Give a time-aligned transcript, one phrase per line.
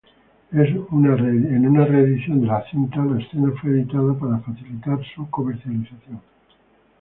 [0.51, 0.87] En
[1.67, 6.19] una reedición de la cinta, la escena fue editada para facilitar su comercialización.